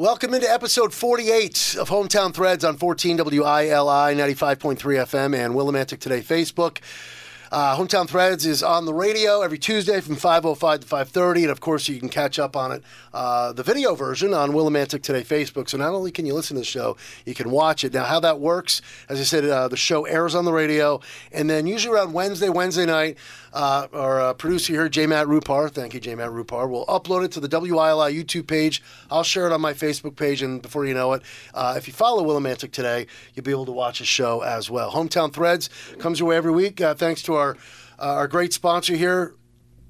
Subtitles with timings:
[0.00, 6.22] Welcome into episode 48 of Hometown Threads on 14 WILI 95.3 FM and Willimantic Today
[6.22, 6.78] Facebook.
[7.52, 11.58] Uh, Hometown Threads is on the radio every Tuesday from 5.05 to 5.30, and of
[11.58, 15.68] course you can catch up on it, uh, the video version on Willimantic Today Facebook.
[15.68, 17.92] So not only can you listen to the show, you can watch it.
[17.92, 21.00] Now how that works, as I said, uh, the show airs on the radio,
[21.32, 23.18] and then usually around Wednesday, Wednesday night,
[23.52, 25.08] uh, our uh, producer here, J.
[25.08, 26.14] Matt Rupar, thank you, J.
[26.14, 28.80] Matt Rupar, will upload it to the WILI YouTube page.
[29.10, 31.22] I'll share it on my Facebook page, and before you know it,
[31.52, 34.92] uh, if you follow Willimantic today, you'll be able to watch the show as well.
[34.92, 37.54] Hometown Threads comes your way every week, thanks to our uh,
[37.98, 39.34] our great sponsor here,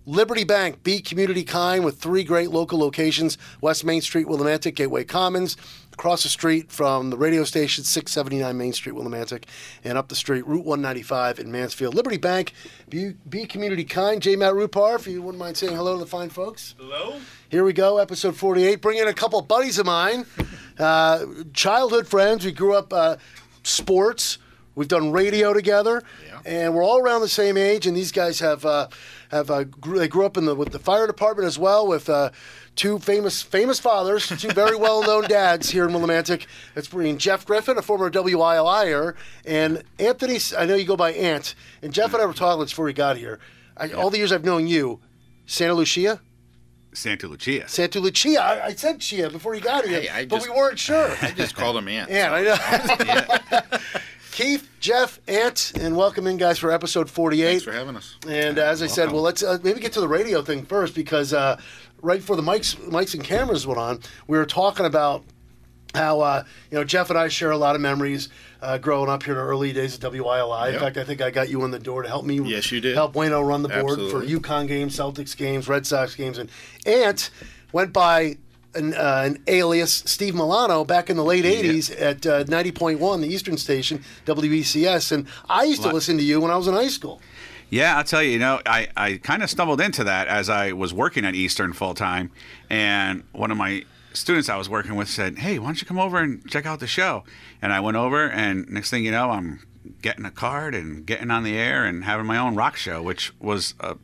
[0.07, 5.05] Liberty Bank, be community kind with three great local locations West Main Street, Willimantic, Gateway
[5.05, 5.57] Commons,
[5.93, 9.45] across the street from the radio station, 679 Main Street, Willimantic,
[9.85, 11.95] and up the street, Route 195 in Mansfield.
[11.95, 12.55] Liberty Bank,
[12.89, 14.23] be, be community kind.
[14.23, 14.35] J.
[14.37, 16.75] Matt Rupar, if you wouldn't mind saying hello to the fine folks.
[16.79, 17.19] Hello?
[17.51, 18.81] Here we go, episode 48.
[18.81, 20.25] Bring in a couple buddies of mine,
[20.79, 22.45] uh, childhood friends.
[22.45, 23.17] We grew up uh,
[23.63, 24.39] sports.
[24.77, 26.41] We've done radio together, Yeah.
[26.47, 27.87] and we're all around the same age.
[27.87, 28.89] And these guys have uh,
[29.31, 32.09] have uh, grew, they grew up in the with the fire department as well, with
[32.09, 32.31] uh,
[32.77, 36.47] two famous famous fathers, two very well known dads here in Willimantic.
[36.77, 40.39] It's bringing Jeff Griffin, a former WILIer, and Anthony.
[40.57, 43.17] I know you go by Ant, and Jeff and I were talking before we got
[43.17, 43.41] here.
[43.77, 45.01] I, All the years I've known you,
[45.47, 46.21] Santa Lucia.
[46.93, 47.69] Santa Lucia.
[47.69, 48.41] Santa Lucia.
[48.43, 51.11] I, I said Chia before you got here, Hey, I but just- we weren't sure.
[51.23, 52.11] I just called him Ant.
[52.11, 53.79] Yeah, I know.
[54.33, 57.45] Keith, Jeff, Ant, and welcome in, guys, for episode 48.
[57.45, 58.17] Thanks for having us.
[58.29, 60.95] And uh, as I said, well, let's uh, maybe get to the radio thing first
[60.95, 61.61] because uh,
[62.01, 65.25] right before the mics, mics and cameras went on, we were talking about
[65.95, 68.29] how uh, you know Jeff and I share a lot of memories
[68.63, 70.75] uh, growing up here in the early days of WILI.
[70.75, 72.41] In fact, I think I got you in the door to help me.
[72.41, 72.95] Yes, you did.
[72.95, 74.33] Help Wayno run the board Absolutely.
[74.33, 76.51] for UConn games, Celtics games, Red Sox games, and
[76.87, 77.31] Ant
[77.73, 78.39] went by.
[78.73, 83.27] An, uh, an alias, Steve Milano, back in the late '80s at uh, 90.1, the
[83.27, 86.89] Eastern station, WECS, and I used to listen to you when I was in high
[86.89, 87.21] school.
[87.71, 90.73] Yeah, I'll tell you, you know, I, I kind of stumbled into that as I
[90.73, 92.33] was working at Eastern full time.
[92.69, 95.99] And one of my students I was working with said, Hey, why don't you come
[95.99, 97.23] over and check out the show?
[97.63, 99.61] And I went over, and next thing you know, I'm
[100.03, 103.33] getting a card and getting on the air and having my own rock show, which
[103.39, 103.97] was a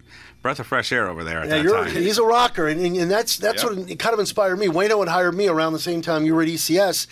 [0.46, 1.90] breath of fresh air over there at Yeah, that you're, time.
[1.92, 3.72] he's a rocker, and, and, and that's that's Yep.
[3.88, 4.68] what kind of inspired me.
[4.68, 7.06] Wayno had hired me around the same time you were at ECS,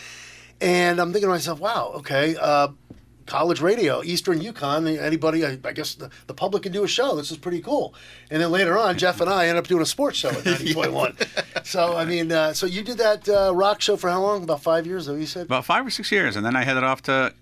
[0.61, 2.69] and I'm thinking to myself, wow, okay, uh,
[3.27, 4.99] college radio, Eastern UConn.
[5.01, 7.17] Anybody, I, I guess the, the public can do a show.
[7.17, 7.95] This is pretty cool.
[8.31, 11.67] And then later on, Jeff and I ended up doing a sports show at 90.1.
[11.67, 14.43] So I mean, uh, so you did that uh, rock show for how long?
[14.45, 15.47] About five years, though you said.
[15.47, 16.37] About five or six years.
[16.37, 17.35] And then I headed off to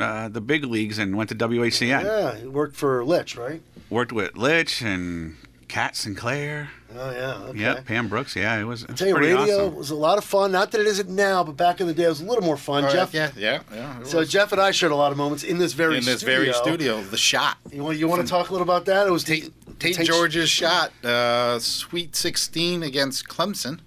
[0.00, 2.04] uh, the big leagues and went to WHCN.
[2.04, 3.62] Yeah, you worked for Litch, right?
[3.90, 5.36] Worked with Litch and
[5.68, 6.70] Kat Sinclair.
[6.98, 7.34] Oh yeah.
[7.48, 7.58] Okay.
[7.60, 8.34] Yep, Pam Brooks.
[8.36, 9.74] Yeah, it was, it was Tell you, radio awesome.
[9.76, 10.50] was a lot of fun.
[10.52, 12.56] Not that it isn't now, but back in the day, it was a little more
[12.56, 12.84] fun.
[12.84, 14.02] All right, Jeff, Yeah, yeah, yeah.
[14.04, 14.30] So was.
[14.30, 16.40] Jeff and I shared a lot of moments in this very in this studio.
[16.42, 17.58] very studio, the shot.
[17.70, 19.06] You want you want to talk a little about that?
[19.06, 23.80] It was Tate, Tate Tate- George's shot, uh, Sweet 16 against Clemson.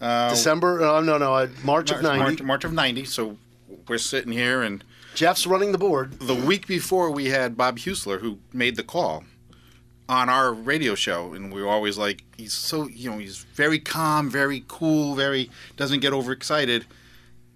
[0.00, 0.82] Uh, December.
[0.82, 2.18] Oh no no, uh, March of '90.
[2.18, 3.04] March, March of 90.
[3.06, 3.38] So
[3.88, 4.84] we're sitting here, and
[5.16, 6.12] Jeff's running the board.
[6.20, 9.24] the week before we had Bob Heussler, who made the call
[10.10, 13.78] on our radio show, and we were always like, he's so, you know, he's very
[13.78, 16.84] calm, very cool, very, doesn't get overexcited.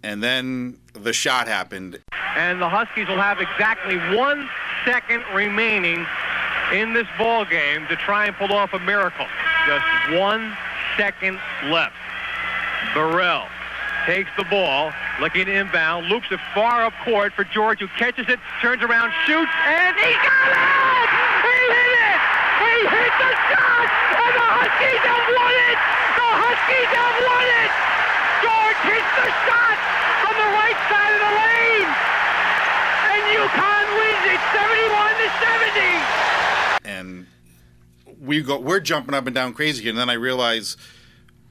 [0.02, 2.00] And then the shot happened,
[2.34, 4.48] and the Huskies will have exactly one
[4.86, 6.06] second remaining
[6.72, 9.26] in this ball game to try and pull off a miracle.
[9.66, 10.56] Just one
[10.96, 11.94] second left.
[12.94, 13.46] Burrell
[14.06, 18.38] takes the ball, looking inbound, loops it far up court for George, who catches it,
[18.62, 21.08] turns around, shoots, and he got it!
[21.44, 22.20] He hit it!
[22.60, 25.78] He hit the shot, and the Huskies have won it!
[26.16, 27.72] The Huskies have won it!
[28.40, 29.78] George hits the shot
[30.24, 31.90] from the right side of the lane,
[33.10, 36.88] and UConn wins it 71 to 70.
[36.88, 37.26] and
[38.20, 39.88] we go, we're jumping up and down crazy.
[39.88, 40.76] And then I realize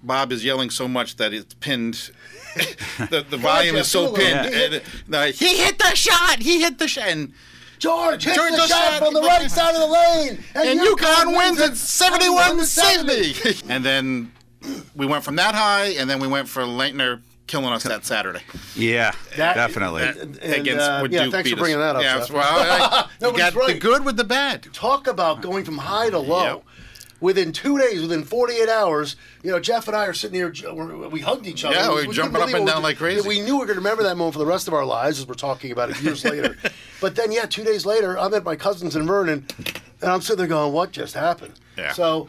[0.01, 2.11] Bob is yelling so much that it's pinned.
[3.09, 4.43] the the volume is so do a little.
[4.43, 4.73] pinned.
[4.73, 4.79] Yeah.
[5.05, 6.39] And, uh, he hit the shot.
[6.39, 7.07] He hit the shot.
[7.07, 7.33] And,
[7.79, 9.03] George hits George the the shot shot.
[9.05, 13.61] from the right side of the lane, and UConn wins it 71 to 70.
[13.69, 14.33] and then
[14.95, 18.41] we went from that high, and then we went for Laettner killing us that Saturday.
[18.75, 20.03] Yeah, That- definitely.
[20.03, 21.93] and- and, against uh, what yeah, thanks for bringing us.
[21.93, 22.01] that up.
[22.03, 22.31] Yeah, Seth.
[22.31, 23.73] well, I, No, you got right.
[23.75, 24.67] the good with the bad.
[24.73, 26.43] Talk about going from high to low.
[26.43, 26.63] Yep.
[27.21, 30.49] Within two days, within 48 hours, you know, Jeff and I are sitting here,
[31.09, 31.75] we hugged each other.
[31.75, 33.27] Yeah, we were jumping up and down we- like crazy.
[33.27, 35.19] We knew we were going to remember that moment for the rest of our lives
[35.19, 36.57] as we're talking about it years later.
[37.01, 39.45] But then, yeah, two days later, I'm at my cousin's in Vernon,
[40.01, 41.53] and I'm sitting there going, what just happened?
[41.77, 41.91] Yeah.
[41.91, 42.27] So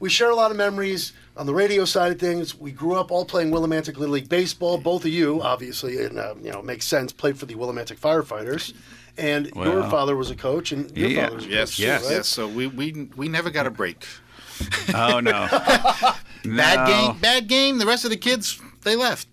[0.00, 2.54] we share a lot of memories on the radio side of things.
[2.58, 4.78] We grew up all playing Willimantic Little League baseball.
[4.78, 7.12] Both of you, obviously, and uh, you know, makes sense.
[7.12, 8.72] Played for the Willimantic Firefighters,
[9.18, 11.22] and your father was a coach, and your yeah.
[11.24, 11.78] father was a Yes, coach.
[11.80, 12.14] yes, too, right?
[12.16, 12.28] yes.
[12.28, 14.04] So we, we we never got a break.
[14.94, 15.46] Oh no.
[16.44, 17.78] Bad game, bad game.
[17.78, 19.26] The rest of the kids they left.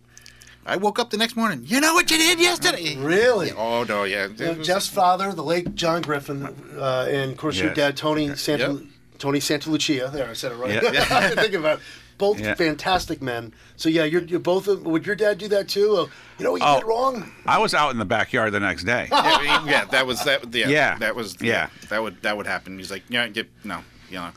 [0.66, 1.62] I woke up the next morning.
[1.66, 2.96] You know what you did yesterday?
[2.98, 3.52] Really?
[3.52, 4.28] Oh no, yeah.
[4.36, 6.46] You know, Jeff's father, the late John Griffin,
[6.78, 8.82] uh, and of course your dad, Tony Santa, Yep.
[9.24, 10.12] Tony Santalucia.
[10.12, 10.84] There, I said it right.
[10.84, 11.06] Yeah.
[11.10, 11.84] I didn't think about it.
[12.18, 12.56] Both Yeah.
[12.56, 13.54] fantastic men.
[13.78, 14.68] So yeah, you're, you're both.
[14.68, 15.96] Would your dad do that too?
[15.96, 16.06] Uh,
[16.38, 16.80] you know what you Oh.
[16.82, 17.32] did wrong?
[17.46, 19.08] I was out in the backyard the next day.
[19.10, 20.54] yeah, yeah, that was that.
[20.54, 20.98] Yeah, Yeah.
[21.00, 21.70] that was Yeah.
[21.88, 22.78] That would that would happen.
[22.78, 23.80] He's like, yeah, get, no,
[24.10, 24.32] you know,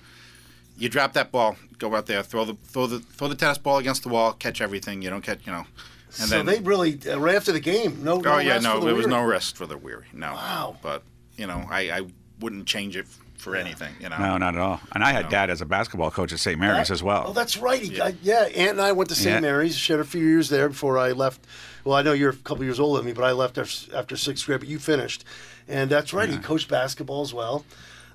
[0.79, 3.79] you drop that ball, go out there, throw the throw the throw the tennis ball
[3.79, 5.03] against the wall, catch everything.
[5.03, 5.67] You don't catch, you know.
[6.21, 8.05] And so they really uh, right after the game.
[8.05, 8.19] No.
[8.19, 10.07] no oh yeah, rest no, for the there was no rest for the weary.
[10.13, 10.33] No.
[10.33, 10.77] Wow.
[10.81, 11.03] But
[11.37, 12.03] you know, I I
[12.39, 13.07] wouldn't change it
[13.39, 13.95] for anything.
[14.01, 14.19] You know.
[14.19, 14.81] No, not at all.
[14.93, 16.59] And I had dad as a basketball coach at St.
[16.59, 17.25] Mary's as well.
[17.29, 17.81] Oh, that's right.
[17.81, 18.05] He, Yeah.
[18.07, 19.27] I, yeah, Ant and I went to St.
[19.35, 19.41] Yeah.
[19.41, 19.77] Mary's.
[19.77, 21.47] Shared a few years there before I left.
[21.85, 24.17] Well, I know you're a couple years older than me, but I left after, after
[24.17, 24.61] sixth grade.
[24.61, 25.25] But you finished,
[25.69, 26.29] and that's right.
[26.29, 27.65] He coached basketball as well.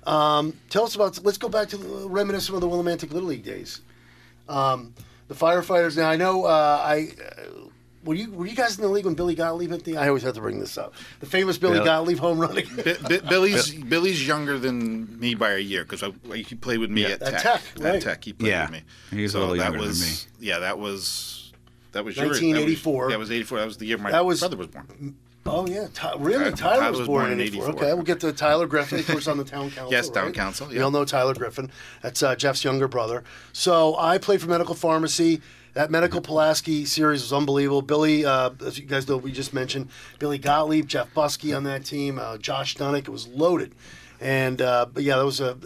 [0.04, 1.24] Um, tell us about.
[1.24, 3.80] Let's go back to the- reminisce some of the Willimantic Little League days.
[4.48, 4.94] Um,
[5.28, 5.96] the firefighters.
[5.96, 6.44] Now I know.
[6.44, 7.68] Uh, I uh,
[8.04, 9.96] were you were you guys in the league when Billy Gottlieb hit the?
[9.96, 10.94] I always have to bring this up.
[11.20, 12.56] The famous Billy Bill- Gottlieb home run.
[12.58, 12.76] again.
[13.02, 16.02] Bi- Bi- Billy's Billy's younger than me by a year because
[16.34, 17.08] he played with me Yeah.
[17.10, 17.42] at At Tech.
[17.42, 17.94] Tech, right.
[17.96, 18.62] At Tech, he played Yeah.
[18.62, 18.82] with me.
[19.10, 21.52] He's a little that younger than was, Yeah, that was
[21.92, 23.10] that was your- that was- 1984.
[23.10, 23.58] That was eighty four.
[23.58, 25.16] That was the year my That was- brother was born.
[25.44, 26.44] Oh yeah, Ty- really?
[26.44, 27.64] Tyler- Tyler, Tyler was was born, born in in '84.
[27.70, 27.82] 84.
[27.84, 29.90] Okay, we'll get to Tyler Griffin, of course, on the town council.
[29.90, 30.34] Yes, town right?
[30.34, 31.68] council, We all know Tyler Griffin.
[32.00, 33.24] That's uh, Jeff's younger brother.
[33.52, 35.40] So I played for medical pharmacy.
[35.74, 37.80] That medical Pulaski series was unbelievable.
[37.80, 39.88] Billy, uh, as you guys know, we just mentioned
[40.18, 43.08] Billy Gottlieb, Jeff Buskey on that team, uh, Josh Dunnick.
[43.08, 43.74] It was loaded.
[44.20, 45.56] And uh, but yeah, that was a.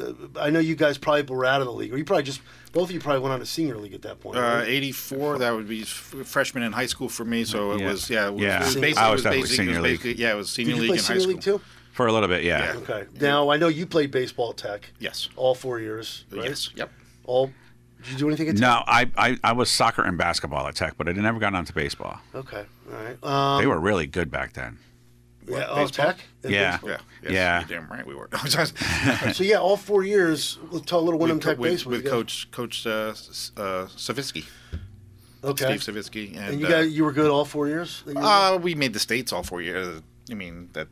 [0.40, 2.40] I know you guys probably were out of the league, or you probably just
[2.72, 4.38] both of you probably went on to senior league at that point.
[4.38, 7.44] Uh, 84, that would be f- freshman in high school for me.
[7.44, 7.90] So it Yeah.
[7.90, 8.56] was, yeah, it was, Yeah.
[8.56, 10.18] it was Senior- basically, I it was was definitely basically, it was senior league.
[10.18, 11.32] yeah, it was Did senior you league play in high senior school.
[11.32, 11.60] league too?
[11.92, 12.72] For a little bit, yeah.
[12.72, 12.78] Yeah.
[12.80, 13.04] Okay.
[13.20, 14.90] Now I know you played baseball at Tech.
[15.00, 15.28] Yes.
[15.36, 16.24] All four years.
[16.30, 16.44] Right?
[16.48, 16.70] Yes.
[16.76, 16.90] Yep.
[17.24, 17.50] All.
[18.06, 18.60] Did you do anything at Tech?
[18.62, 21.72] No, I, I, I was soccer and basketball at Tech, but I never got onto
[21.72, 22.18] baseball.
[22.34, 22.64] Okay.
[22.92, 23.24] All right.
[23.24, 24.78] Um, They were really good back then.
[25.48, 25.86] yeah, oh.
[25.88, 26.18] Tech?
[26.44, 26.72] In Yeah.
[26.72, 26.90] baseball?
[26.90, 26.96] Yeah.
[27.22, 27.58] Yes, Yeah.
[27.68, 28.28] You're damn right we were.
[29.32, 30.58] So yeah, all four years.
[30.70, 31.90] We'll talk a little Windham with, Tech with, baseball.
[31.92, 34.44] with You guys- Coach Coach uh, S- uh, Savitsky,
[35.44, 35.76] Okay.
[35.78, 38.02] Steve Savitsky, and, And you uh, guys, you were good all four years.
[38.06, 40.02] that you were Uh, we made the states all four years.
[40.30, 40.88] I mean that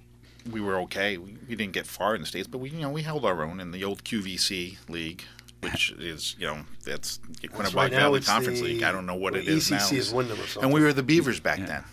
[0.51, 1.17] we were okay.
[1.17, 3.43] We, we didn't get far in the states, but we you know we held our
[3.43, 5.25] own in the old QVC league,
[5.65, 8.83] which is you know that's Quinnipiac right, now Valley it's Conference the- League.
[8.83, 9.99] I don't know what well, it is ECC now.
[9.99, 10.63] is Windham or something.
[10.65, 11.85] And we were the Beavers back then.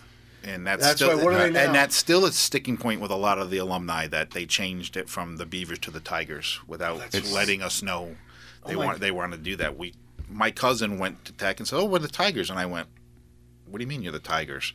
[0.44, 1.24] And that's, That's still, right.
[1.24, 1.60] What are they now?
[1.66, 4.96] and that's still a sticking point with a lot of the alumni that they changed
[4.96, 8.16] it from the Beavers to the Tigers without That's- letting us know
[8.64, 9.78] oh they Oh my- want they wanted to do that.
[9.78, 9.94] We,
[10.28, 12.88] my cousin went to Tech and said, "Oh, we're the Tigers," and I went,
[13.66, 14.72] "What do you mean you're the Tigers?"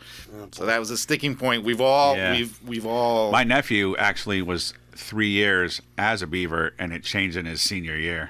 [0.54, 1.64] so that was a sticking point.
[1.66, 2.32] We've all Yeah.
[2.34, 7.36] we've we've all My nephew actually was three years as a Beaver, and it changed
[7.38, 8.30] in his senior year.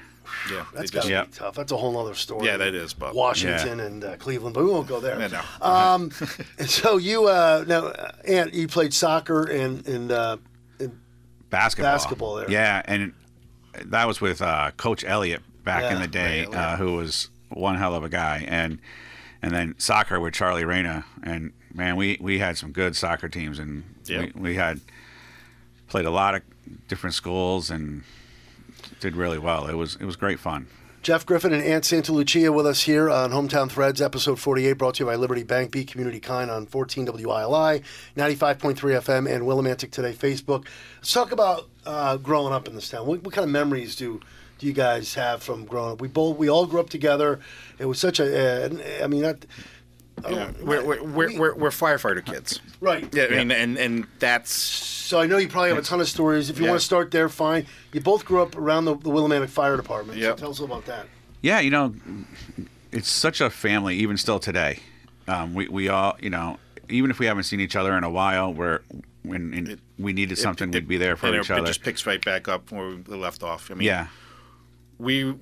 [0.50, 1.24] Yeah That's they got to just- Yeah.
[1.24, 1.54] be tough.
[1.54, 2.46] That's a whole other story.
[2.46, 5.18] Yeah, that is, but- Washington and uh, Cleveland, but we won't go there.
[5.20, 5.40] Yeah, no.
[5.66, 6.10] Um,
[6.58, 10.36] and so you uh, now, uh, you played soccer and and uh,
[11.50, 11.92] Basketball.
[11.92, 12.50] Basketball there.
[12.50, 13.12] Yeah, and
[13.86, 17.28] that was with uh, Coach Elliott back Yeah, in the day, Ray uh, who was
[17.48, 18.78] one hell of a guy, and
[19.42, 23.58] and then soccer with Charlie Reyna, and man, we we had some good soccer teams,
[23.58, 24.34] and Yep.
[24.34, 24.80] we, we had
[25.88, 26.42] played a lot of
[26.88, 28.02] different schools and
[29.00, 29.66] did really well.
[29.66, 30.66] It was it was great fun.
[31.00, 34.96] Jeff Griffin and Ant Santa Lucia with us here on Hometown Threads, episode 48, brought
[34.96, 37.82] to you by Liberty Bank, B Community Kind on 14 WILI,
[38.16, 40.66] 95.3 FM, and Willimantic Today Facebook.
[40.96, 43.06] Let's talk about uh, growing up in this town.
[43.06, 44.20] What, what kind of memories do
[44.58, 46.00] do you guys have from growing up?
[46.00, 47.38] We both we all grew up together.
[47.78, 49.46] It was such a, I mean, not,
[50.24, 52.60] I Yeah, we're, we're, we're, we're, we're firefighter kids.
[52.80, 53.08] right.
[53.14, 56.08] Yeah, I mean, and and that's So I know you probably have a ton of
[56.08, 56.50] stories.
[56.50, 56.70] If you Yeah.
[56.70, 57.66] want to start there, fine.
[57.92, 60.18] You both grew up around the, the Willimantic Fire Department.
[60.18, 60.38] Yep.
[60.38, 61.06] So tell us about that.
[61.40, 61.94] Yeah, you know,
[62.92, 64.80] it's such a family, even still today.
[65.28, 66.58] Um, we we all, you know,
[66.88, 68.80] even if we haven't seen each other in a while, we're
[69.22, 71.64] when and we needed something, it- we'd be there for and each it, other.
[71.64, 73.70] It just picks right back up where we left off.
[73.70, 74.06] I mean, yeah,
[74.98, 75.34] we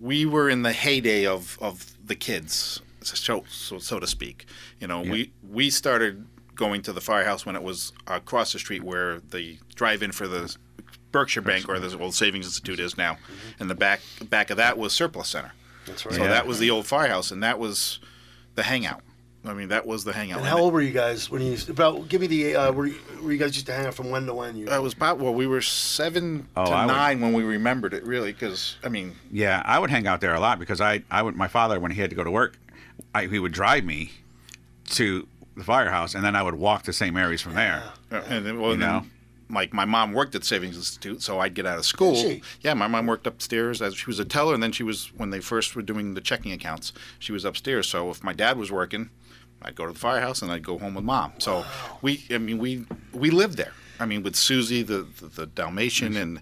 [0.00, 4.46] we were in the heyday of of the kids, so so, so to speak.
[4.80, 8.82] You know, we we started going to the firehouse when it was across the street
[8.84, 10.54] where the drive-in for the
[11.10, 13.18] Berkshire Bank or the old Savings Institute is now,
[13.58, 15.52] and the back back of that was Surplus Center.
[15.86, 16.14] That's right.
[16.14, 16.28] So Yeah.
[16.28, 17.98] that was the old firehouse, and that was
[18.54, 19.02] the hangout.
[19.46, 20.38] I mean, that was the hangout.
[20.38, 22.08] And how old were you guys when you used about?
[22.08, 22.56] Give me the.
[22.56, 24.56] Uh, were, you, were you guys used to hang out from when to when?
[24.56, 24.66] You.
[24.68, 27.92] It was about well, we were seven Oh, to I would- nine when we remembered
[27.92, 31.02] it, really, because I mean, Yeah, I would hang out there a lot because I,
[31.10, 32.56] I would my father when he had to go to work,
[33.14, 34.10] I, he would drive me
[34.90, 37.14] to the firehouse and then I would walk to St.
[37.14, 37.82] Mary's from there.
[38.10, 39.06] and then, well, You then, know?
[39.50, 42.16] like my mom worked at Savings Institute, so I'd get out of school.
[42.16, 42.42] She?
[42.60, 45.30] Yeah, my mom worked upstairs as she was a teller, and then she was when
[45.30, 47.86] they first were doing the checking accounts, she was upstairs.
[47.88, 49.10] So if my dad was working,
[49.62, 51.34] I'd go to the firehouse and I'd go home with mom.
[51.38, 51.64] So
[52.02, 53.72] we, I mean, we we lived there.
[54.00, 56.40] I mean, with Susie, the the, the Dalmatian, and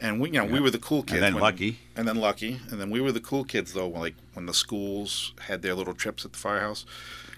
[0.00, 1.14] and we, you know, we were the cool kids.
[1.14, 1.78] And then when- Lucky.
[1.96, 3.88] and then Lucky, and then we were the cool kids though.
[3.88, 6.84] Like when the schools had their little trips at the firehouse,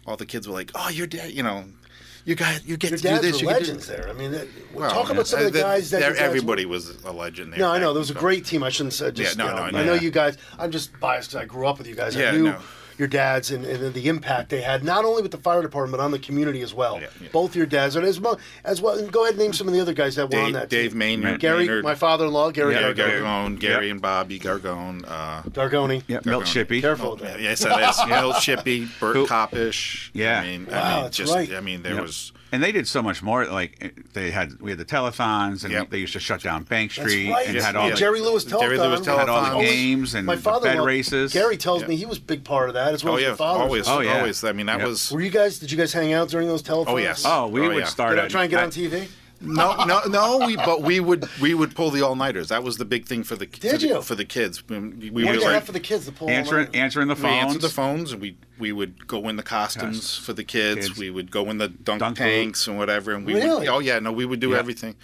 [0.07, 1.65] all the kids were like, "Oh, your dad, you know,
[2.25, 4.09] you got you get Your to do this." were you get to do legends there.
[4.09, 6.01] I mean, that, well, talk about some uh, of the guys that.
[6.01, 7.61] there- your dads were- everybody was a legend there.
[7.61, 8.63] No, I know back there was a great team.
[8.65, 9.37] I shouldn't say just.
[9.39, 10.01] Yeah, no, you know, no, I know yeah.
[10.01, 10.39] you guys.
[10.59, 12.17] I'm just biased because I grew up with you guys.
[12.17, 12.59] I Yeah, knew no.
[12.99, 16.03] Your dads and, and the impact they had not only with the fire department but
[16.05, 17.01] on the community as well.
[17.01, 17.29] Yeah, yeah.
[17.33, 18.99] Both your dads and as well as well.
[18.99, 20.69] And go ahead and name some of the other guys that were on Dave, that.
[20.69, 20.99] Dave team.
[20.99, 23.23] Maynard, Gary, Maynard, my father-in-law, Gary Yeah, Gary Gargone.
[23.57, 23.93] Gargone, Gary Yep.
[23.93, 25.05] and Bobby Gargone.
[25.07, 26.03] Uh, Dargoni.
[26.07, 26.67] Yeah, Milt Gargone.
[26.67, 26.81] Shippey.
[26.81, 28.07] Careful with yes, it is.
[28.09, 30.11] Milt Shippey, Bert Who- Kopish.
[30.13, 30.41] Yeah.
[30.41, 31.53] I mean, Wow, I mean, that's just, right.
[31.55, 32.03] I mean, there Yep.
[32.03, 32.33] was.
[32.53, 33.47] And they did so much more.
[33.47, 35.89] Like eh, they had, we had the telethons, and Yep.
[35.91, 37.47] they used to shut down Bank That's Street right.
[37.49, 37.93] and had all yeah.
[37.95, 38.61] the, Jerry Lewis telethon.
[38.61, 39.19] Jerry Lewis telethon.
[39.19, 41.33] had all the games and my the father bed races.
[41.33, 41.89] Gary tells Yeah.
[41.89, 43.61] me he was a big part of that as well Oh as yeah, your father.
[43.61, 44.19] always, Oh, yeah.
[44.19, 44.45] always.
[44.45, 44.87] I mean, that Yep.
[44.89, 45.11] was.
[45.11, 45.59] Were you guys?
[45.59, 46.89] Did you guys hang out during those oh, telethons?
[46.89, 47.23] Oh, yes.
[47.27, 47.85] Oh, we Oh, would yeah.
[47.87, 49.09] start Did I try and get at- on TV?
[49.43, 50.47] No, no, no.
[50.47, 52.49] We but we would we would pull the all nighters.
[52.49, 54.67] That was the big thing for the for Did the, for the kids.
[54.69, 54.79] We,
[55.11, 56.29] we were did like for the kids to pull?
[56.29, 57.45] all answering answering the we phones.
[57.45, 60.27] answered the phones and we we would go in the costumes Costumes.
[60.27, 60.89] for the kids.
[60.89, 60.99] Kids.
[60.99, 63.13] We would go in the dunk, Dunk tanks and whatever.
[63.13, 63.61] And we Really?
[63.61, 64.59] would, oh yeah, no, we would do Yeah.
[64.59, 64.95] everything.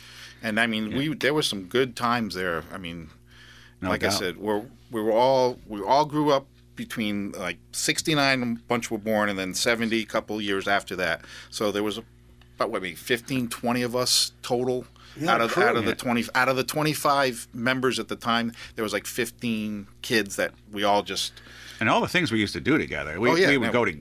[0.43, 2.63] And I mean, we there were some good times there.
[2.73, 3.11] I mean,
[3.83, 8.43] No like I said, we're we were all we all grew up between like 69
[8.43, 11.99] a bunch were born and then 70 a couple years after that so there was
[12.59, 14.85] about what maybe 15 20 of us total
[15.17, 15.63] Yeah, out of crew.
[15.63, 19.07] out of the 20 out of the 25 members at the time there was like
[19.07, 21.33] 15 kids that we all just
[21.81, 23.21] and all the things we used to do together.
[23.21, 23.73] We, Oh, yeah, we would no.
[23.73, 23.97] go to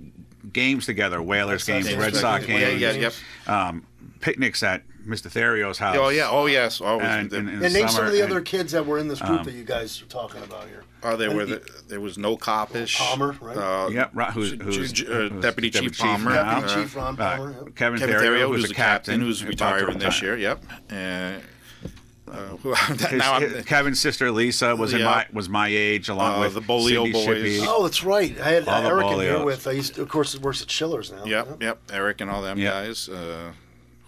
[0.52, 3.14] games together, Whalers games, games, Red Sox yeah, games, yeah, yep.
[3.46, 3.86] um,
[4.20, 5.32] picnics at Mr.
[5.32, 5.96] Therio's house.
[5.98, 8.22] oh yeah oh yes always And- the- and- and And name some summer of the
[8.24, 10.68] and- other kids that were in this group Um, that you guys are talking about
[10.68, 10.84] here.
[11.04, 13.58] oh there were the, there was no copish Palmer, right?
[13.58, 16.60] uh, Yep, right, who's, Ju- who's, Ju- uh, who's Deputy Chief Palmer, now.
[16.60, 17.52] Deputy Chief Ron Uh, Palmer.
[17.52, 17.58] yeah.
[17.76, 20.38] Kevin, Kevin Therio, Therio, who's who's the the captain, who's about to retiring this retire.
[20.38, 20.50] year.
[20.50, 20.64] Yep.
[20.90, 21.42] And
[22.30, 25.06] uh, who, His- now I'm, his- Kevin's sister Lisa was in Yeah.
[25.06, 27.26] my was my age, along Uh, with the Bolio Cindy boys.
[27.28, 27.66] Shippey.
[27.66, 28.38] Oh, that's right.
[28.42, 29.46] I had All the Eric in here Bolios.
[29.46, 29.68] with.
[29.68, 31.24] I used, to, of course, it works at Schiller's now.
[31.24, 31.80] Yep, yep.
[31.92, 32.72] Eric and all them Yeah.
[32.72, 33.08] guys.
[33.08, 33.52] Uh,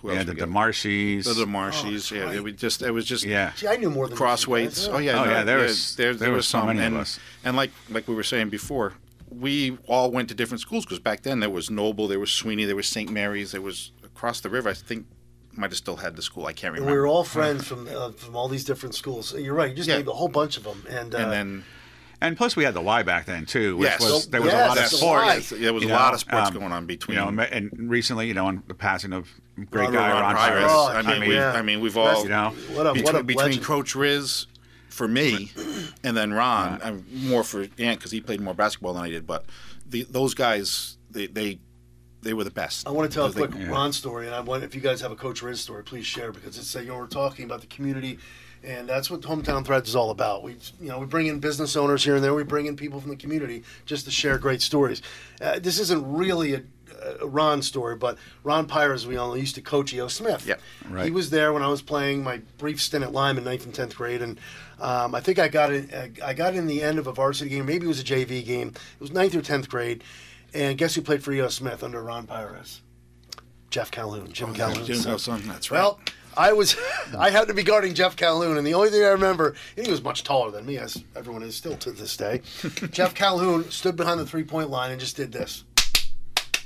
[0.01, 0.25] who yeah, else?
[0.25, 0.49] the we got?
[0.49, 1.23] Demarshis.
[1.25, 2.11] The Demarshis.
[2.11, 2.35] Oh, yeah, right.
[2.35, 4.89] it was just it was just yeah, See, I knew more than these crossweights.
[4.91, 6.85] Oh yeah, Oh, no, yeah, there was- there, there was was so some, many of
[6.85, 7.19] and, us.
[7.43, 8.93] and like like we were saying before,
[9.29, 12.65] we all went to different schools because back then there was Noble, there was Sweeney,
[12.65, 13.09] there was St.
[13.11, 14.69] Mary's, there was across the river.
[14.69, 15.05] I think
[15.53, 16.45] might have still had the school.
[16.45, 16.93] I can't And remember.
[16.93, 19.33] we were all friends from uh, from all these different schools.
[19.37, 19.69] You're right.
[19.69, 19.97] You just Yeah.
[19.97, 21.63] named a whole bunch of them, and, uh, and then
[22.21, 24.01] and plus we had the Y back then too, which Yes.
[24.01, 25.25] was there was Yes, a lot of the sports.
[25.25, 25.33] Y.
[25.35, 27.17] Yes, there was you a lot of sports um, going on between.
[27.17, 29.29] You know, and recently, you know, on the passing of
[29.65, 30.71] great Ron- guy Ron Ron Pirates.
[30.73, 30.73] Pirates.
[30.73, 31.51] Oh, I I mean, we, yeah.
[31.53, 33.61] I mean, we've all You know, what a between, what a between.
[33.61, 34.47] Coach Riz
[34.89, 35.51] for me,
[36.03, 39.25] and then Ron, I'm more for Ant because he played more basketball than I did.
[39.27, 39.45] But
[39.87, 41.59] the, those guys, they, they
[42.21, 42.85] they were the best.
[42.87, 43.69] I want to tell a They- quick Yeah.
[43.69, 46.31] Ron story, and I want if you guys have a Coach Riz story, please share
[46.31, 48.19] because it's uh, you know we're talking about the community,
[48.63, 50.43] and that's what Hometown Threads is all about.
[50.43, 52.99] We you know we bring in business owners here and there, we bring in people
[52.99, 55.01] from the community just to share great stories.
[55.41, 56.63] Uh, this isn't really a,
[57.21, 60.07] a Ron story, but Ron Pyres, we all used to coach E.O.
[60.07, 60.45] Smith.
[60.45, 60.61] Yep.
[60.89, 61.05] Right.
[61.05, 63.73] He was there when I was playing my brief stint at Lyme in ninth and
[63.73, 64.39] tenth grade, and
[64.79, 66.15] um, I think I got in.
[66.23, 67.65] I got in the end of a varsity game.
[67.65, 68.69] Maybe it was a JV game.
[68.69, 70.03] It was ninth or tenth grade,
[70.53, 71.47] and guess who played for E.O.
[71.49, 72.81] Smith under Ron Pyres?
[73.69, 74.85] Jeff Calhoun, Jim Calhoun.
[74.85, 75.79] Jim Calhoun, that's right.
[75.79, 75.99] Well,
[76.37, 76.75] I was,
[77.17, 80.01] I had to be guarding Jeff Calhoun, and the only thing I remember, he was
[80.01, 82.41] much taller than me, as everyone is still to this day.
[82.91, 85.63] Jeff Calhoun stood behind the three-point line and just did this: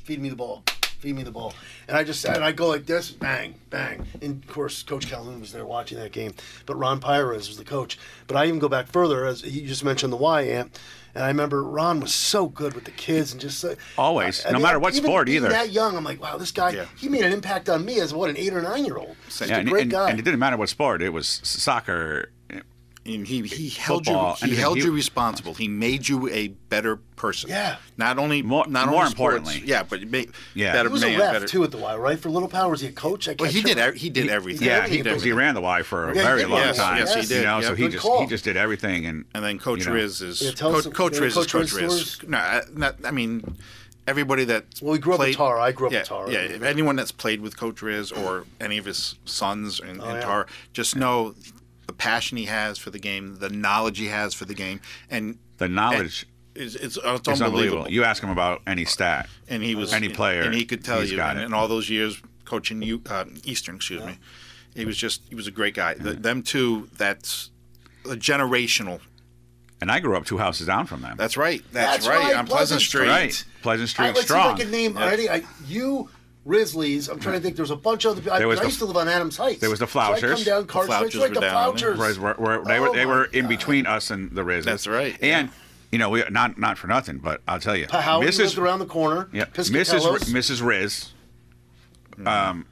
[0.03, 0.63] feed me the ball,
[0.99, 1.53] feed me the ball,
[1.87, 4.05] and I just and I go like this, bang, bang.
[4.21, 6.33] And of course, Coach Calhoun was there watching that game,
[6.65, 7.97] but Ron Pires was the coach.
[8.27, 10.77] But I even go back further, as you just mentioned the Y amp.
[11.15, 14.49] And I remember Ron was so good with the kids and just so, Always, I
[14.49, 15.49] no mean, matter what even sport either.
[15.49, 16.85] That young, I'm like, wow, this guy, Yeah.
[16.97, 19.15] he made an impact on me as what an eight or nine year old.
[19.39, 20.09] Yeah, a and, great and- guy.
[20.09, 22.31] and it didn't matter what sport; it was soccer.
[23.05, 25.53] And he he held you he and held you responsible.
[25.53, 27.49] He made you a better person.
[27.49, 27.75] Yeah.
[27.97, 29.69] Not only More- not more only sports, importantly.
[29.69, 30.71] yeah, but made Yeah.
[30.73, 31.47] better he was man, a ref better.
[31.47, 32.17] too at the Y, right?
[32.19, 33.27] For Little Power, was he a coach?
[33.27, 33.95] I Well, can't he did.
[33.95, 34.67] He did everything.
[34.67, 36.97] Yeah, he, did because he ran the Y for a Yeah, very long Yes, time.
[36.97, 37.43] yes, he You did.
[37.43, 38.21] know, Yeah, so he just call.
[38.21, 39.93] he just did everything, and And then Coach you know.
[39.93, 42.29] Riz is Yeah, tell us Coach, some- Coach Riz Coach is Coach Riz Riz.
[42.29, 43.57] No, I- not, I mean,
[44.07, 45.61] everybody that Well, we grew up with Tara.
[45.61, 46.31] I grew up yeah, with Tara.
[46.31, 50.05] Yeah, if anyone that's played with Coach Riz or any of his sons and, Oh,
[50.05, 50.25] and yeah.
[50.25, 51.35] Tara, just know
[51.87, 55.37] the passion he has for the game, the knowledge he has for the game, and
[55.57, 56.25] The knowledge
[56.55, 57.45] it's, it's, it's is unbelievable.
[57.45, 57.91] unbelievable.
[57.91, 59.27] You ask him about any stat.
[59.47, 61.17] and he was Any player, and he could tell he's you.
[61.17, 61.45] got And it.
[61.45, 64.17] in all those years coaching you, uh, Eastern, excuse me,
[64.75, 65.93] he was just he was a great guy.
[65.95, 67.49] The, them two, that's
[68.05, 68.99] a generational.
[69.81, 71.17] And I grew up two houses down from them.
[71.17, 71.61] That's right.
[71.73, 72.23] That's, That's right.
[72.27, 73.07] right, On Pleasant Pleasant Street.
[73.09, 73.45] right.
[73.61, 74.53] Pleasant I, Street let's see strong.
[74.53, 75.29] if I can name already.
[75.29, 76.09] I, you,
[76.45, 77.07] Risley's.
[77.07, 77.55] I'm trying to think.
[77.55, 78.33] There's a bunch of other people.
[78.35, 79.61] I, There was I the- used to live on Adams Heights.
[79.61, 81.93] there was the So I'd come down Carter Street, Flouchers right, were the down there.
[81.93, 81.97] Flouchers.
[81.97, 84.65] Whereas we're, we're, they were Oh they my were in between us and the Riz.
[84.65, 85.49] That's right, And
[85.91, 88.57] you know, we not not for nothing, but I'll tell you, Pa Howard lived Mrs.
[88.57, 89.29] around the corner.
[89.31, 90.05] Yeah, Mrs.
[90.05, 90.65] R- Mrs.
[90.65, 91.13] Riz.
[92.25, 92.65] Um,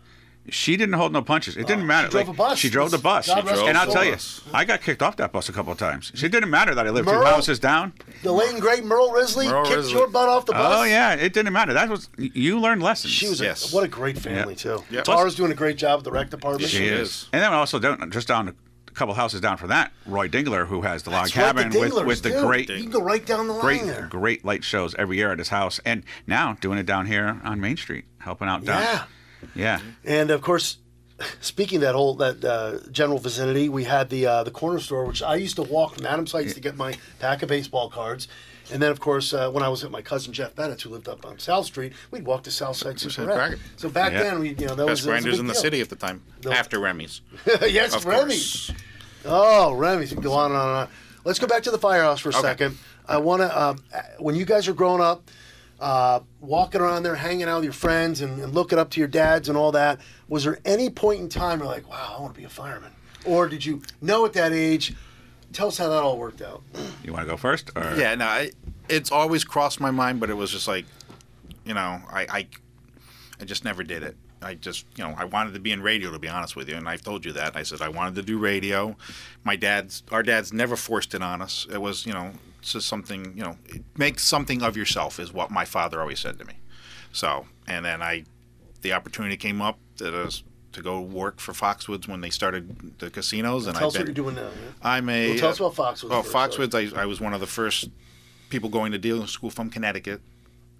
[0.49, 1.55] she didn't hold no punches.
[1.55, 2.07] It didn't oh, matter.
[2.07, 2.57] Oh, drove like, a bus.
[2.59, 3.27] She drove the bus.
[3.27, 4.15] God rest and I'll tell you.
[4.53, 6.11] I got kicked off that bus a couple of times.
[6.15, 7.25] It didn't matter that I lived two Merle?
[7.25, 7.93] houses down.
[8.23, 9.93] The late and great Merle Risley Merle kicked Risley.
[9.93, 10.73] your butt off the bus.
[10.77, 11.73] Oh yeah, it didn't matter.
[11.73, 13.13] That was you learned lessons.
[13.13, 13.71] She was a, Yes.
[13.71, 14.77] what a great family Yeah.
[14.77, 14.83] too.
[14.89, 15.01] Yeah.
[15.01, 16.69] Tara's doing a great job at the rec department.
[16.69, 17.09] She She is.
[17.09, 17.29] is.
[17.33, 18.53] And then also down just down a
[18.93, 21.79] couple houses down from that, Roy Dingler, who has the log That's right, cabin the
[21.79, 22.41] with, with the too.
[22.41, 24.07] great You can go right down the line great there.
[24.09, 27.61] great light shows every year at his house, and now doing it down here on
[27.61, 28.81] Main Street, helping out down.
[28.81, 29.03] Yeah.
[29.55, 29.79] Yeah.
[30.05, 30.77] And of course,
[31.39, 35.05] speaking of that whole that uh, general vicinity, we had the uh, the corner store,
[35.05, 38.27] which I used to walk from Adams Heights to get my pack of baseball cards.
[38.71, 41.09] And then, of course, uh, when I was with my cousin Jeff Bennett, who lived
[41.09, 43.59] up on South Street, we'd walk to Southside Super Said bracket.
[43.75, 44.23] So back Yeah.
[44.23, 45.81] then, we you know that was, Best that was a grinders big in the city
[45.81, 46.21] at the time.
[46.45, 46.51] No.
[46.51, 47.19] After Remy's.
[47.67, 48.21] yes, Of Remy.
[48.35, 48.71] course.
[49.25, 50.11] Oh, Remy's.
[50.11, 50.87] you can go on and on and on.
[51.25, 52.41] Let's go back to the firehouse for a Okay.
[52.41, 52.77] second.
[53.07, 53.83] I want to, um,
[54.19, 55.29] when you guys are growing up,
[55.81, 59.07] uh, walking around there, hanging out with your friends, and, and looking up to your
[59.07, 62.33] dads and all that, was there any point in time you're like, wow, I want
[62.35, 62.91] to be a fireman?
[63.25, 64.93] Or did you know at that age?
[65.53, 66.61] Tell us how that all worked out.
[67.03, 67.71] You want to go first?
[67.75, 67.95] Or?
[67.97, 68.51] Yeah, no, I,
[68.87, 70.85] it's always crossed my mind, but it was just like,
[71.65, 72.47] you know, I, I,
[73.39, 74.15] I just never did it.
[74.41, 76.75] I just, you know, I wanted to be in radio, to be honest with you,
[76.75, 77.55] and I've told you that.
[77.55, 78.95] I said I wanted to do radio.
[79.43, 81.67] My dad's, our dad's never forced it on us.
[81.71, 83.57] It was, you know, it's just something, you know,
[83.97, 86.53] make something of yourself is what my father always said to me.
[87.13, 88.23] So, and then I,
[88.81, 90.31] the opportunity came up to,
[90.73, 94.05] to go work for Foxwoods when they started the casinos, and Tell I've us what
[94.07, 94.15] been.
[94.15, 94.49] you're doing now.
[94.49, 94.71] yeah?
[94.81, 95.29] I'm a.
[95.31, 96.57] Well, tell us about Foxwoods Oh, first.
[96.57, 96.95] Foxwoods.
[96.97, 97.89] I, I was one of the first
[98.49, 100.21] people going to dealing school from Connecticut.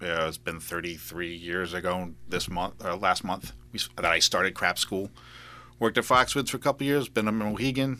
[0.02, 4.52] Uh, it's been 33 years ago this month, uh, last month, we, that I started
[4.54, 5.10] crap school.
[5.78, 7.08] Worked at Foxwoods for a couple years.
[7.08, 7.98] Been in Mohegan,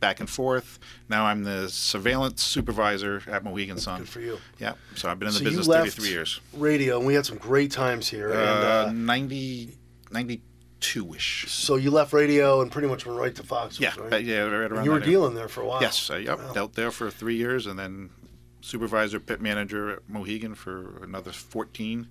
[0.00, 0.78] back and forth.
[1.08, 4.00] Now I'm the surveillance supervisor at Mohegan Sun.
[4.00, 4.38] Good for you.
[4.58, 4.74] Yeah.
[4.94, 6.40] So I've been in the So business you left 33 years.
[6.54, 8.30] radio, and we had some great times here.
[8.30, 9.76] and, Uh, uh, 90,
[10.12, 11.46] 92-ish.
[11.50, 13.78] so you left radio and pretty much went right to Fox.
[13.80, 13.92] Yeah.
[13.98, 14.24] right?
[14.24, 14.42] Yeah.
[14.42, 15.06] Right around And you were area.
[15.10, 15.80] dealing there for a while.
[15.82, 16.52] Yes, I yep, Wow.
[16.52, 18.10] dealt there for three years, and then
[18.62, 22.08] supervisor, pit manager at Mohegan for another 14.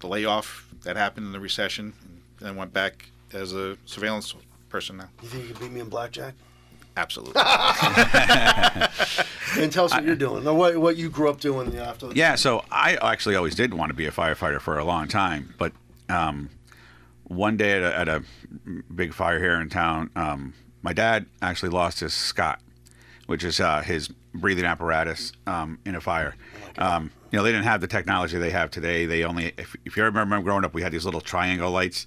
[0.00, 1.94] The layoff that happened in the recession,
[2.38, 4.34] and then went back as a surveillance
[4.68, 5.08] person now.
[5.22, 6.34] You think you could beat me in blackjack?
[6.96, 7.40] Absolutely.
[9.58, 12.08] And tell us what you're doing, or what, what you grew up doing after.
[12.08, 15.08] The, Yeah, so I actually always did want to be a firefighter for a long
[15.08, 15.72] time, but
[16.08, 16.50] um,
[17.24, 18.22] one day at a, at a
[18.94, 22.60] big fire here in town, um, my dad actually lost his Scott,
[23.26, 26.36] which is uh, his breathing apparatus um, in a fire.
[26.78, 29.06] Um, you know, they didn't have the technology they have today.
[29.06, 32.06] They only, if, if you remember growing up, we had these little triangle lights.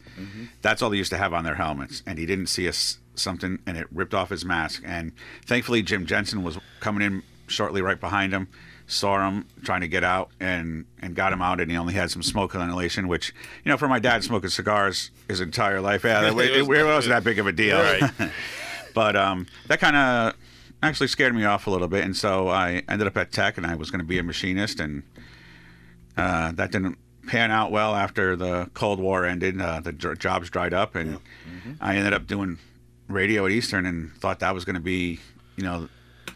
[0.62, 2.04] That's all they used to have on their helmets.
[2.06, 4.84] And he didn't see us something, and it ripped off his mask.
[4.86, 5.14] And
[5.46, 8.48] thankfully, Jim Jensen was coming in shortly right behind him,
[8.88, 11.60] saw him trying to get out, and and got him out.
[11.60, 13.34] And he only had some smoke inhalation, which
[13.64, 17.14] you know, for my dad smoking cigars his entire life, yeah, it, it, it wasn't
[17.14, 17.78] that big of a deal.
[17.78, 18.32] Right.
[18.94, 20.36] but um, that kind of
[20.88, 23.66] actually scared me off a little bit, and so I ended up at Tech, and
[23.66, 25.04] I was going to be a machinist, and
[26.18, 29.60] uh, that didn't pan out well after the Cold War ended.
[29.62, 31.20] Uh, the j- jobs dried up, and
[31.82, 32.58] I ended up doing
[33.08, 35.20] radio at Eastern, and thought that was going to be,
[35.56, 35.88] you know,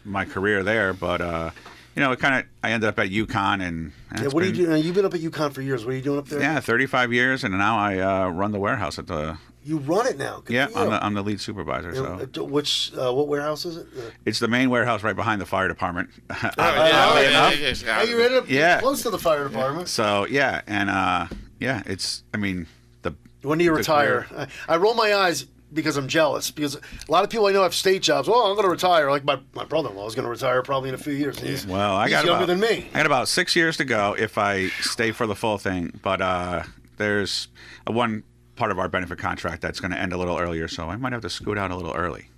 [0.04, 0.92] my career there.
[0.92, 1.50] But uh,
[1.94, 4.52] you know, it kind of I ended up at UConn, and Yeah, what are you
[4.52, 4.82] been- doing?
[4.84, 5.84] You've been up at UConn for years.
[5.84, 6.40] What are you doing up there?
[6.40, 9.38] Yeah, 35 years, and now I uh, run the warehouse at the.
[9.68, 10.40] You run it now.
[10.42, 11.88] Good Yeah, I'm the, I'm the lead supervisor.
[11.88, 11.96] And,
[12.34, 13.86] So uh, which uh, what warehouse is it?
[13.94, 16.08] Uh, it's the main warehouse right behind the fire department.
[16.30, 17.82] Oh, yeah, Oddly yeah, enough.
[17.82, 18.02] yeah, yeah.
[18.02, 18.48] you're in it.
[18.48, 18.80] Yeah.
[18.80, 19.88] Close to the fire department.
[19.88, 21.26] So yeah, and uh,
[21.60, 22.22] yeah, it's.
[22.32, 22.66] I mean,
[23.02, 24.22] the When do you retire?
[24.22, 26.50] career- I, I roll my eyes because I'm jealous.
[26.50, 28.26] Because a lot of people I know have state jobs.
[28.26, 29.10] Well, I'm going to retire.
[29.10, 31.38] Like my, my brother-in-law is going to retire probably in a few years.
[31.38, 32.88] He's, Well, I he's got younger about, than me.
[32.94, 35.98] I got about six years to go if I stay for the full thing.
[36.02, 36.62] But uh,
[36.96, 37.48] there's
[37.86, 38.22] a one
[38.58, 41.12] part of our benefit contract that's going to end a little earlier, so I might
[41.12, 42.28] have to scoot out a little early.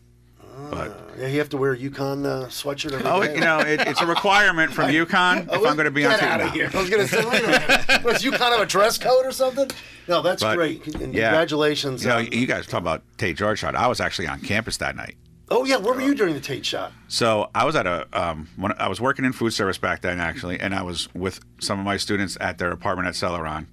[0.70, 3.34] But Yeah, you have to wear a UConn uh, sweatshirt every Oh, day.
[3.34, 6.22] you know, it, it's a requirement from UConn if I'm going to be on Get
[6.22, 6.70] out of here.
[6.72, 8.04] I was going to say, wait a minute.
[8.04, 9.70] Was UConn have a dress code or something?
[10.06, 10.86] No, that's But, great.
[10.96, 11.30] And yeah.
[11.30, 12.02] Congratulations.
[12.02, 13.74] You know, on- you guys talk about Tate George shot.
[13.74, 15.14] I was actually on campus that night.
[15.50, 15.76] oh, yeah.
[15.76, 16.92] Where were you during the Tate shot?
[17.08, 20.20] So I was at a um, when I was working in food service back then
[20.20, 23.66] actually, and I was with some of my students at their apartment at Celeron,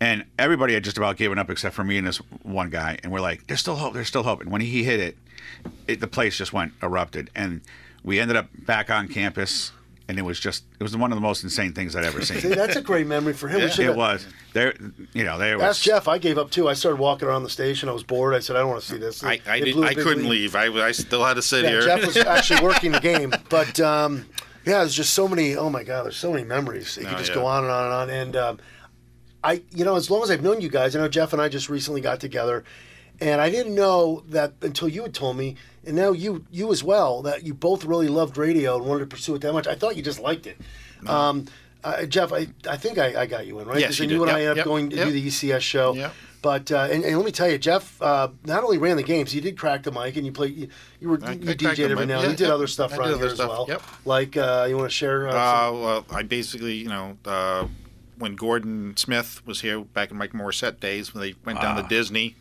[0.00, 3.12] and everybody had just about given up except for me and this one guy, and
[3.12, 3.94] we're like, "There's still hope.
[3.94, 5.16] There's still hope." And when he hit it,
[5.86, 7.60] it the place just went erupted, and
[8.02, 9.72] we ended up back on campus,
[10.08, 12.40] and it was just it was one of the most insane things I'd ever See,
[12.40, 12.52] seen.
[12.52, 13.60] that's a great memory for him.
[13.60, 14.74] We should it was there,
[15.12, 15.64] you know, there was.
[15.64, 16.08] Ask Jeff.
[16.08, 16.68] I gave up too.
[16.68, 17.88] I started walking around the station.
[17.88, 18.34] I was bored.
[18.34, 19.22] I said, I don't want to see this.
[19.22, 20.56] I, I, did, blew a I big couldn't leave.
[20.56, 21.82] I, I still had to sit Yeah, here.
[21.82, 24.24] Jeff was actually working the game, but um,
[24.64, 25.56] yeah, there's just so many.
[25.56, 26.96] Oh my God, there's so many memories.
[26.96, 27.34] You Oh, could just yeah.
[27.36, 28.10] go on and on and on.
[28.10, 28.58] And um,
[29.42, 31.48] I, you know, as long as I've known you guys, I know Jeff and I
[31.48, 32.64] just recently got together,
[33.20, 36.84] and I didn't know that until you had told me, and now you, you as
[36.84, 39.66] well, that you both really loved radio and wanted to pursue it that much.
[39.66, 40.58] I thought you just liked it.
[41.06, 41.46] Um,
[41.82, 43.80] uh, Jeff, I, I think I, I got you in right.
[43.80, 44.14] Yes, you did.
[44.14, 45.06] you and I Yep, ended up yep, going to yep.
[45.06, 45.94] do the ECS show.
[45.94, 46.12] Yep.
[46.42, 49.34] But uh, and, and let me tell you, Jeff uh, not only ran the games,
[49.34, 50.56] you did crack the mic and you played.
[50.56, 50.68] You,
[51.00, 52.20] you were I- you I DJ'd every now.
[52.20, 52.50] Yeah, you did yep.
[52.52, 53.66] other stuff I around here other as stuff, well.
[53.68, 53.82] yep.
[54.06, 55.28] Like uh, you want to share?
[55.28, 57.66] Uh, Uh, well, I basically, you know, uh,
[58.20, 61.88] when Gordon Smith was here back in Mike Morissette days, when they went down to
[61.88, 62.36] Disney,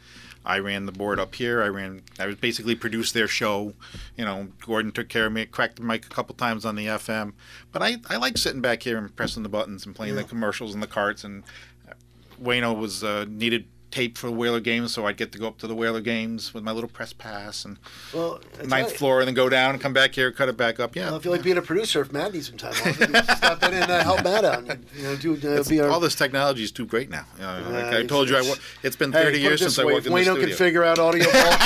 [0.45, 1.63] I ran the board up here.
[1.63, 3.73] I ran, I was basically produced their show.
[4.17, 6.85] You know, Gordon took care of me, cracked the mic a couple times on the
[6.85, 7.33] FM.
[7.71, 10.73] But I, I like sitting back here and pressing the buttons and playing the commercials
[10.73, 11.23] and the carts.
[11.23, 11.43] And
[11.89, 11.93] uh,
[12.41, 15.57] Wayno was uh, needed tape for the Whaler games, so I'd get to go up
[15.59, 17.77] to the Whaler games with my little press pass and
[18.13, 20.79] well, ninth you, floor, and then go down and come back here, cut it back
[20.79, 20.95] up.
[20.95, 23.63] Yeah, well, if you like being a producer, if Matt needs some time off, stop
[23.63, 24.69] in and uh, help Matt out.
[24.69, 27.25] And, you know, do uh, be our, all this technology is too great now.
[27.37, 29.65] You know, like Yeah, I told you, I, wa- it's been 30 put years it
[29.65, 30.47] this since I way, walked if in the Wayno studio.
[30.47, 31.63] can figure out audio, vault,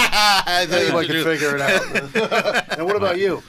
[0.48, 2.70] anybody can figure it out.
[2.78, 3.44] and what about you?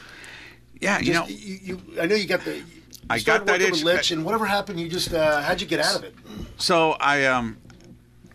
[0.80, 2.56] yeah, you know, you, you, I know you got the.
[2.56, 2.64] You
[3.10, 3.84] I got that working with itch.
[3.84, 6.14] Lich, and whatever happened, you just uh, how'd you get out of it?
[6.56, 7.58] So I um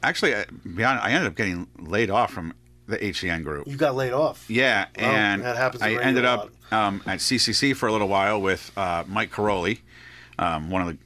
[0.04, 0.46] actually I,
[0.78, 2.54] I ended up getting laid off from
[2.88, 3.68] the HCN group.
[3.68, 4.50] You got laid off.
[4.50, 8.72] Yeah, and that happens I ended up um, at CCC for a little while with
[8.76, 9.82] uh, Mike Caroli,
[10.40, 10.98] um, one of the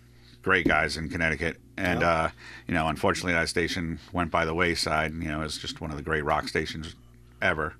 [0.42, 1.58] great guys in Connecticut.
[1.78, 2.10] And Yeah.
[2.10, 2.30] uh,
[2.68, 5.12] you know, unfortunately, that station went by the wayside.
[5.14, 6.96] You know, it's just one of the great rock stations
[7.42, 7.74] ever.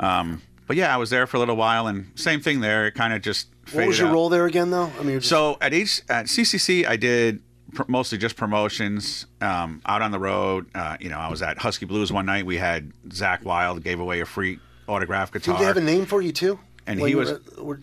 [0.00, 2.86] Um, but yeah, I was there for a little while, and same thing there.
[2.86, 4.14] It kind of just faded What was your out.
[4.14, 4.90] role there again, though?
[4.98, 7.40] I mean, just, So at H at CCC, I did
[7.88, 10.66] mostly just promotions um, out on the road.
[10.74, 12.44] Uh, you know, I was at Husky Blues one night.
[12.46, 14.58] We had Zakk Wylde gave away a free
[14.88, 15.54] autograph guitar.
[15.54, 16.58] did they have a name for you too?
[16.86, 17.80] And When he was- were- were-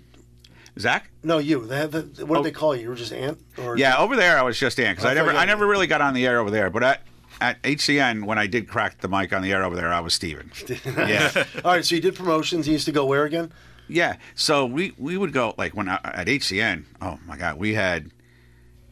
[0.78, 1.02] Zakk?
[1.23, 1.65] no, you.
[1.65, 2.43] They have the, what did Oh.
[2.43, 2.84] they call you?
[2.84, 3.38] You were just Ant.
[3.58, 5.88] Or Yeah, over there I was just Ant because I I never I never really
[5.88, 6.69] got on the air over there.
[6.69, 7.02] But at
[7.41, 10.13] at HCN when I did crack the mic on the air over there, I was
[10.13, 10.52] Steven.
[10.86, 11.32] yeah.
[11.65, 11.84] All right.
[11.86, 12.67] So you did promotions.
[12.67, 13.52] You used to go where again?
[13.88, 14.17] Yeah.
[14.36, 16.86] So we we would go like when I, at HCN.
[17.02, 18.12] Oh my God, we had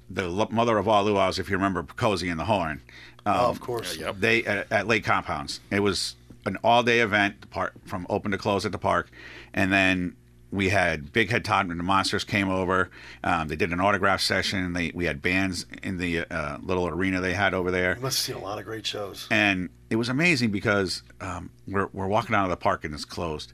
[0.09, 2.81] the mother of all luau's, if you remember Cozy and the Horn.
[3.25, 3.97] Um, oh, of course.
[3.97, 4.15] Yep.
[4.19, 5.59] They at, at Lake Compounce.
[5.69, 6.15] It was
[6.45, 9.09] an all day event, the park from open to close at the park,
[9.53, 10.15] and then
[10.49, 12.89] we had Big Head Todd and the Monsters came over.
[13.21, 14.71] Um, they did an autograph session.
[14.71, 18.19] They we had bands in the uh, little arena they had over there You must
[18.25, 19.27] have seen a lot of great shows.
[19.29, 23.03] and it was amazing because um, we're we're walking out of the park and it's
[23.03, 23.51] closed,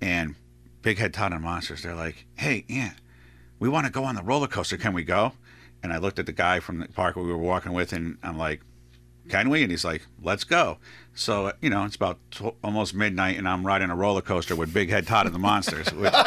[0.00, 0.34] and
[0.82, 2.96] Big Head Todd and Monsters they're like, "Hey, Ant,
[3.60, 4.76] we want to go on the roller coaster.
[4.76, 5.34] Can we go?"
[5.84, 8.38] And I looked at the guy from the park we were walking with, and I'm
[8.38, 8.62] like,
[9.28, 10.78] "Can we?" And he's like, "Let's go."
[11.14, 14.72] So you know, it's about tw- almost midnight, and I'm riding a roller coaster with
[14.72, 15.92] Big Head Todd and the Monsters.
[15.92, 16.24] Which is,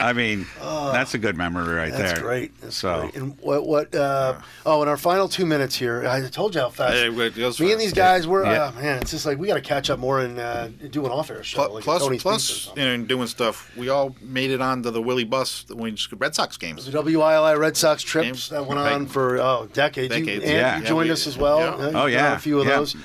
[0.00, 2.22] I mean, that's a good memory right That's there.
[2.22, 2.60] great.
[2.60, 3.16] That's so great.
[3.16, 3.66] And what?
[3.66, 3.94] What?
[3.94, 6.94] Uh, oh, in our final two minutes here, I told you how fast.
[6.94, 8.64] Hey, it goes Me and these guys, we're Yeah.
[8.64, 9.02] uh, man.
[9.02, 11.58] It's just like we got to catch up more and uh, do an off-air show.
[11.58, 12.82] Plus, like plus, Tony's Pizza or something.
[12.84, 13.70] you know, doing stuff.
[13.76, 16.86] We all made it onto the WILI bus when Red Sox games.
[16.90, 20.14] The WILI Red Sox trips that went on for oh decades.
[20.16, 20.44] You, Decades.
[20.44, 20.76] and Yeah.
[20.76, 21.60] you Yeah, joined we- us as well.
[21.60, 21.86] yeah.
[21.86, 22.34] Uh, Oh, yeah.
[22.34, 22.76] a few of Yeah.
[22.78, 22.96] those.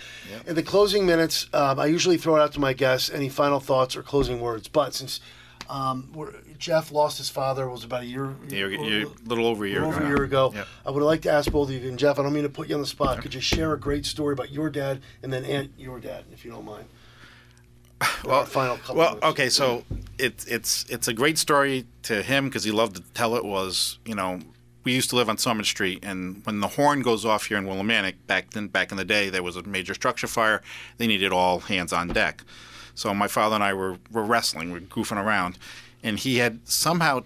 [0.47, 3.09] In the closing minutes, um, I usually throw it out to my guests.
[3.13, 4.67] Any final thoughts or closing words?
[4.67, 5.19] But since
[5.69, 9.65] um, we're, Jeff lost his father, it was about a year, Year, year, little over
[9.65, 10.05] a year over ago.
[10.05, 10.51] a year ago.
[10.55, 10.67] Yep.
[10.85, 12.67] I would like to ask both of you, and Jeff, I don't mean to put
[12.69, 13.21] you on the spot.
[13.21, 16.43] Could you share a great story about your dad and then Ant your dad, if
[16.45, 16.85] you don't mind?
[18.25, 19.83] Well, final couple well, okay, so
[20.17, 23.45] it's it's it's a great story to him because he loved to tell it.
[23.45, 24.39] Was you know
[24.83, 27.65] we used to live on Summit Street, and when the horn goes off here in
[27.65, 30.61] Willimantic, back then back in the day, there was a major structure fire.
[30.97, 32.43] They needed all hands on deck.
[32.95, 35.57] So my father and I were were wrestling, we are goofing around,
[36.05, 37.23] and he had somehow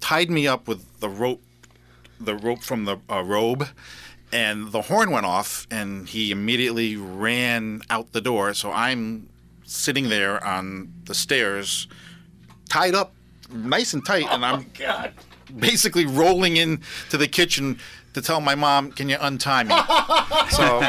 [0.00, 1.40] tied me up with the rope,
[2.20, 3.68] the rope from the uh, robe,
[4.32, 8.52] and the horn went off, and he immediately ran out the door.
[8.52, 9.28] So I'm
[9.64, 11.86] sitting there on the stairs,
[12.68, 13.14] tied up,
[13.50, 14.66] nice and tight, and I'm
[15.58, 17.78] basically rolling into the kitchen
[18.14, 19.70] to tell my mom, "Can you untie me?"
[20.50, 20.80] so,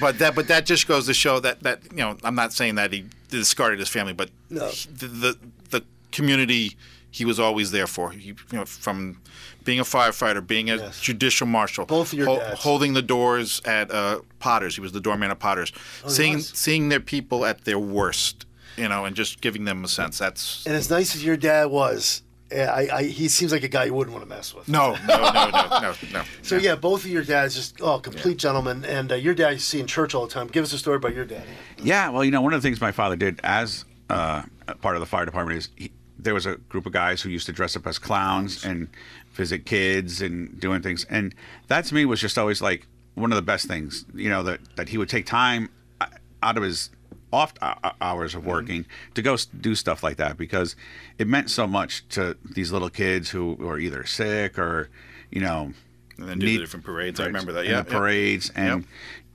[0.00, 2.74] but that but that just goes to show that that you know I'm not saying
[2.76, 4.68] that he discarded his family, but No.
[4.68, 5.38] he- the, the
[5.70, 6.76] the community
[7.10, 8.10] he was always there for.
[8.10, 9.20] He, you know, from
[9.62, 11.00] being a firefighter, being a Yes.
[11.00, 12.60] judicial marshal, Both of your hol- dads.
[12.60, 14.74] holding the doors at uh, Potter's.
[14.74, 15.70] He was the doorman at Potter's,
[16.04, 16.48] Oh, seeing was?
[16.48, 18.46] seeing their people at their worst,
[18.76, 20.18] you know, and just giving them a sense.
[20.18, 23.68] That's And as nice as your dad was, eh, I, I, he seems like a
[23.68, 24.68] guy you wouldn't want to mess with.
[24.68, 26.22] no, no, no, no, no, no.
[26.42, 28.84] So yeah, both of your dads just oh, complete gentlemen.
[28.84, 30.48] And uh, your dad you see in church all the time.
[30.48, 31.44] Give us a story about your dad.
[31.80, 34.42] Yeah, well, you know, one of the things my father did as uh,
[34.82, 35.92] part of the fire department is he,
[36.24, 38.88] there was a group of guys who used to dress up as clowns and
[39.32, 41.34] visit kids and doing things, and
[41.68, 44.04] that to me was just always like one of the best things.
[44.14, 45.68] You know that that he would take time
[46.00, 46.06] uh,
[46.42, 46.90] out of his
[47.32, 50.76] off uh, hours of working to go do stuff like that because
[51.18, 54.88] it meant so much to these little kids who were either sick or
[55.30, 55.72] you know
[56.18, 57.18] And then do the different parades.
[57.20, 57.98] I remember that, and yeah, the yeah.
[57.98, 58.90] parades and Yep.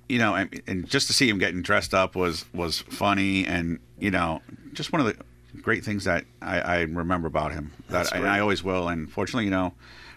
[0.08, 3.80] you know and, and just to see him getting dressed up was was funny and
[4.00, 4.42] you know
[4.74, 5.22] just one of the
[5.62, 8.32] great things that I, I remember about him That's that and great.
[8.32, 9.74] I always will and fortunately you know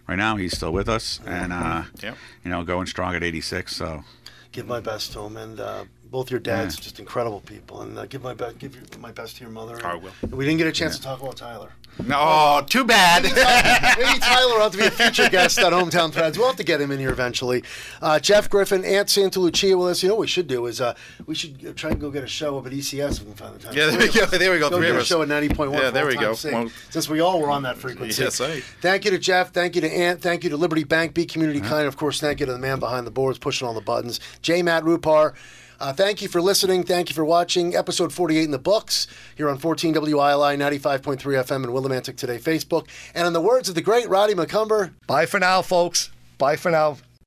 [0.07, 2.17] right now he's still with us and uh Yep.
[2.45, 4.05] you know going strong at 86 so
[4.53, 5.39] Give my best to him.
[5.39, 7.81] And uh, both your dads, are just incredible people.
[7.81, 9.85] And uh, give my best, give your, my best to your mother.
[9.85, 10.13] I will.
[10.31, 11.73] We didn't get a chance to talk about Tyler.
[12.07, 13.23] No, too bad.
[13.25, 16.39] Maybe Tyler will have to be a future guest on Hometown Threads.
[16.39, 17.65] We'll have to get him in here eventually.
[18.01, 20.03] Uh, Jeff Griffin, Ant Santa Lucia with us.
[20.03, 20.95] You know what we should do is uh,
[21.27, 23.55] we should try and go get a show up at ECS if we can find
[23.55, 23.77] the time.
[23.77, 24.27] Yeah, there we go.
[24.27, 24.71] There we go.
[24.71, 25.07] Go Three get of a us.
[25.07, 25.73] show at 90.1.
[25.79, 26.35] Yeah, there we go.
[26.45, 28.23] Well- since we all were on that frequency.
[28.23, 28.63] Yes, right.
[28.81, 29.53] Thank you to Jeff.
[29.53, 30.21] Thank you to Ant.
[30.23, 31.87] Thank you to Liberty Bank, Be Community Kind.
[31.87, 34.63] Of course, thank you to the man behind the boards pushing all the buttons, J.
[34.63, 35.35] Matt Rupar.
[35.83, 36.85] Uh, thank you for listening.
[36.85, 37.75] Thank you for watching.
[37.75, 42.87] Episode 48 in the books here on 14 WILI 95.3 FM and Willimantic Today Facebook.
[43.17, 46.13] And in the words of the great Roddy McCumber, Bye for now, folks.
[46.39, 46.99] Bye for now.